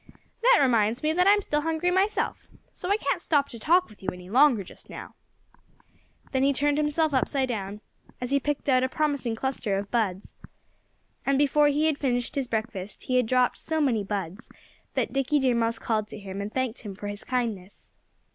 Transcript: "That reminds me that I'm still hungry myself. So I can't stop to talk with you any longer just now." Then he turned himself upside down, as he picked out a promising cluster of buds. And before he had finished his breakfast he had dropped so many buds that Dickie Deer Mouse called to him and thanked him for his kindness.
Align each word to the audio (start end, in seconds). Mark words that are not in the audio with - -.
"That 0.41 0.57
reminds 0.59 1.03
me 1.03 1.13
that 1.13 1.27
I'm 1.27 1.43
still 1.43 1.61
hungry 1.61 1.91
myself. 1.91 2.47
So 2.73 2.89
I 2.89 2.97
can't 2.97 3.21
stop 3.21 3.49
to 3.49 3.59
talk 3.59 3.87
with 3.87 4.01
you 4.01 4.09
any 4.11 4.31
longer 4.31 4.63
just 4.63 4.89
now." 4.89 5.13
Then 6.31 6.41
he 6.41 6.53
turned 6.53 6.79
himself 6.79 7.13
upside 7.13 7.49
down, 7.49 7.81
as 8.19 8.31
he 8.31 8.39
picked 8.39 8.67
out 8.67 8.81
a 8.83 8.89
promising 8.89 9.35
cluster 9.35 9.77
of 9.77 9.91
buds. 9.91 10.33
And 11.23 11.37
before 11.37 11.67
he 11.67 11.85
had 11.85 11.99
finished 11.99 12.33
his 12.33 12.47
breakfast 12.47 13.03
he 13.03 13.17
had 13.17 13.27
dropped 13.27 13.59
so 13.59 13.79
many 13.79 14.03
buds 14.03 14.49
that 14.95 15.13
Dickie 15.13 15.37
Deer 15.37 15.53
Mouse 15.53 15.77
called 15.77 16.07
to 16.07 16.17
him 16.17 16.41
and 16.41 16.51
thanked 16.51 16.79
him 16.81 16.95
for 16.95 17.07
his 17.07 17.23
kindness. 17.23 17.91